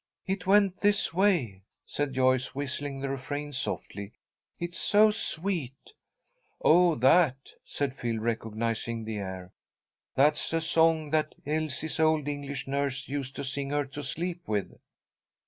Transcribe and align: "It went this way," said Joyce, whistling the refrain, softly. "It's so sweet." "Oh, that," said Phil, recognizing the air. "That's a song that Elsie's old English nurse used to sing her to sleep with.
"It 0.25 0.47
went 0.47 0.79
this 0.79 1.13
way," 1.13 1.61
said 1.85 2.13
Joyce, 2.13 2.55
whistling 2.55 3.01
the 3.01 3.09
refrain, 3.09 3.53
softly. 3.53 4.13
"It's 4.57 4.79
so 4.79 5.11
sweet." 5.11 5.93
"Oh, 6.59 6.95
that," 6.95 7.51
said 7.63 7.95
Phil, 7.99 8.17
recognizing 8.17 9.05
the 9.05 9.17
air. 9.17 9.53
"That's 10.15 10.51
a 10.53 10.61
song 10.61 11.11
that 11.11 11.35
Elsie's 11.45 11.99
old 11.99 12.27
English 12.27 12.65
nurse 12.65 13.07
used 13.07 13.35
to 13.35 13.43
sing 13.43 13.69
her 13.69 13.85
to 13.85 14.01
sleep 14.01 14.41
with. 14.47 14.73